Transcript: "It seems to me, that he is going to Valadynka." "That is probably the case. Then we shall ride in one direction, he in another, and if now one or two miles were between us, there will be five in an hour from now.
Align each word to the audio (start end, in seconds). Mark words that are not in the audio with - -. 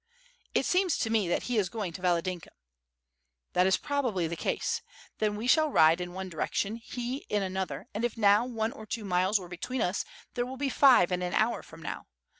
"It 0.55 0.65
seems 0.65 0.97
to 0.97 1.11
me, 1.11 1.27
that 1.27 1.43
he 1.43 1.59
is 1.59 1.69
going 1.69 1.93
to 1.93 2.01
Valadynka." 2.01 2.49
"That 3.53 3.67
is 3.67 3.77
probably 3.77 4.27
the 4.27 4.35
case. 4.35 4.81
Then 5.19 5.35
we 5.35 5.45
shall 5.45 5.69
ride 5.69 6.01
in 6.01 6.11
one 6.13 6.27
direction, 6.27 6.77
he 6.77 7.17
in 7.29 7.43
another, 7.43 7.85
and 7.93 8.03
if 8.03 8.17
now 8.17 8.43
one 8.43 8.71
or 8.71 8.87
two 8.87 9.05
miles 9.05 9.39
were 9.39 9.47
between 9.47 9.83
us, 9.83 10.03
there 10.33 10.43
will 10.47 10.57
be 10.57 10.69
five 10.69 11.11
in 11.11 11.21
an 11.21 11.35
hour 11.35 11.61
from 11.61 11.83
now. 11.83 12.07